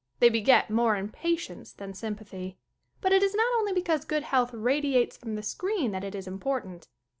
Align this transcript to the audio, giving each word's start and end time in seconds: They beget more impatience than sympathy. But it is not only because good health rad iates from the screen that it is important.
They 0.17 0.29
beget 0.29 0.71
more 0.71 0.95
impatience 0.97 1.73
than 1.73 1.93
sympathy. 1.93 2.57
But 3.01 3.11
it 3.13 3.21
is 3.21 3.35
not 3.35 3.45
only 3.57 3.71
because 3.71 4.03
good 4.03 4.23
health 4.23 4.51
rad 4.51 4.83
iates 4.83 5.15
from 5.15 5.35
the 5.35 5.43
screen 5.43 5.91
that 5.91 6.03
it 6.03 6.15
is 6.15 6.25
important. 6.25 6.87